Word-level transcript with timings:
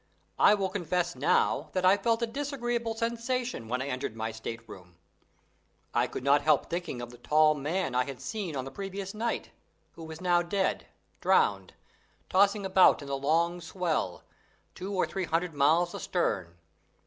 I 0.39 0.55
will 0.55 0.69
confess 0.69 1.15
now 1.15 1.69
that 1.73 1.85
I 1.85 1.95
felt 1.95 2.23
a 2.23 2.25
disagreeable 2.25 2.95
sensation 2.95 3.67
when 3.67 3.83
I 3.83 3.87
entered 3.87 4.15
my 4.15 4.31
state 4.31 4.67
room. 4.67 4.95
I 5.93 6.07
could 6.07 6.23
not 6.23 6.41
help 6.41 6.65
thinking 6.71 7.03
of 7.03 7.11
the 7.11 7.19
tall 7.19 7.53
man 7.53 7.93
I 7.93 8.05
had 8.05 8.19
seen 8.19 8.55
on 8.55 8.65
the 8.65 8.71
previous 8.71 9.13
night, 9.13 9.51
who 9.91 10.03
was 10.03 10.19
now 10.19 10.41
dead, 10.41 10.87
drowned, 11.19 11.75
tossing 12.29 12.65
about 12.65 13.03
in 13.03 13.07
the 13.07 13.15
long 13.15 13.61
swell, 13.61 14.23
two 14.73 14.91
or 14.91 15.05
three 15.05 15.25
hundred 15.25 15.53
miles 15.53 15.93
astern. 15.93 16.57